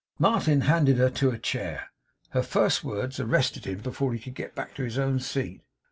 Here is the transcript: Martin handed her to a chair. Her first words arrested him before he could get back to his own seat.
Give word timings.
Martin 0.17 0.61
handed 0.61 0.97
her 0.97 1.11
to 1.11 1.29
a 1.29 1.37
chair. 1.37 1.89
Her 2.31 2.41
first 2.41 2.83
words 2.83 3.19
arrested 3.19 3.65
him 3.65 3.81
before 3.81 4.13
he 4.13 4.19
could 4.19 4.33
get 4.33 4.55
back 4.55 4.73
to 4.77 4.83
his 4.83 4.97
own 4.97 5.19
seat. 5.19 5.61